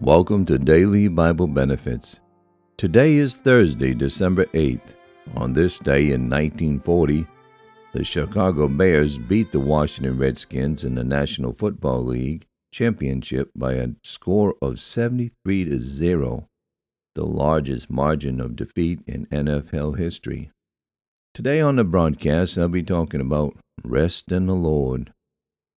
[0.00, 2.20] Welcome to Daily Bible Benefits.
[2.76, 4.94] Today is Thursday, December 8th.
[5.36, 7.26] On this day in 1940,
[7.94, 13.88] the Chicago Bears beat the Washington Redskins in the National Football League championship by a
[14.04, 16.46] score of 73 to 0,
[17.14, 20.50] the largest margin of defeat in NFL history.
[21.32, 25.14] Today on the broadcast, I'll be talking about rest in the Lord.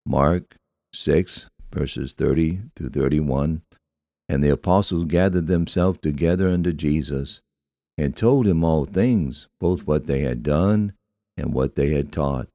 [0.05, 0.57] Mark
[0.93, 3.61] 6, verses 30 through 31
[4.29, 7.41] and the apostles gathered themselves together unto Jesus,
[7.97, 10.93] and told him all things, both what they had done
[11.35, 12.47] and what they had taught.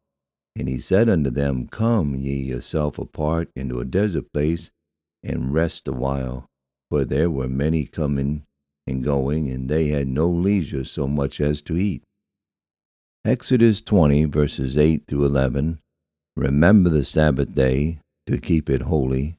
[0.56, 4.70] And he said unto them, Come ye yourself apart into a desert place,
[5.22, 6.46] and rest a while.
[6.90, 8.44] For there were many coming
[8.86, 12.04] and going, and they had no leisure so much as to eat.
[13.24, 15.80] Exodus 20, verses 8 through 11.
[16.36, 19.38] Remember the Sabbath day to keep it holy.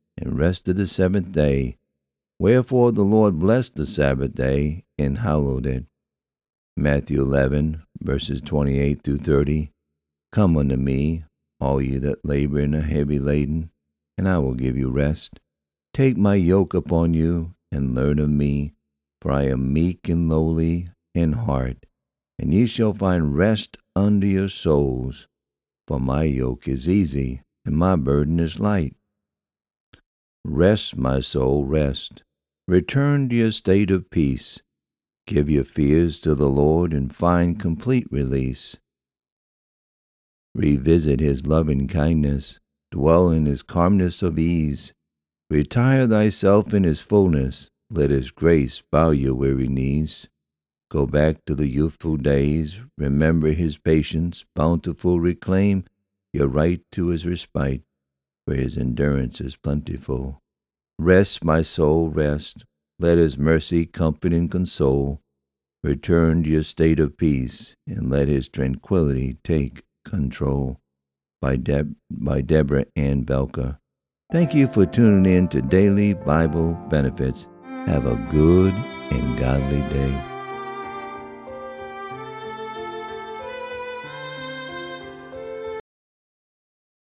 [0.21, 1.77] and rested the seventh day.
[2.39, 5.85] Wherefore the Lord blessed the Sabbath day and hallowed it.
[6.77, 9.71] Matthew 11, verses 28 through 30.
[10.31, 11.25] Come unto me,
[11.59, 13.71] all ye that labor and are heavy laden,
[14.17, 15.39] and I will give you rest.
[15.93, 18.73] Take my yoke upon you, and learn of me,
[19.21, 21.85] for I am meek and lowly in heart,
[22.39, 25.27] and ye shall find rest unto your souls.
[25.87, 28.95] For my yoke is easy, and my burden is light.
[30.43, 32.23] Rest, my soul, rest.
[32.67, 34.61] Return to your state of peace.
[35.27, 38.77] Give your fears to the Lord and find complete release.
[40.55, 42.59] Revisit his loving kindness,
[42.91, 44.93] dwell in his calmness of ease.
[45.49, 50.27] Retire thyself in his fullness, let his grace bow your weary knees.
[50.89, 55.85] Go back to the youthful days, remember his patience, bountiful reclaim
[56.33, 57.83] your right to his respite
[58.55, 60.41] his endurance is plentiful.
[60.99, 62.65] Rest, my soul, rest.
[62.99, 65.21] Let his mercy comfort and console.
[65.83, 70.79] Return to your state of peace, and let his tranquility take control.
[71.41, 73.79] By, Deb- by Deborah Ann Belka.
[74.31, 77.47] Thank you for tuning in to Daily Bible Benefits.
[77.87, 78.73] Have a good
[79.11, 80.30] and godly day.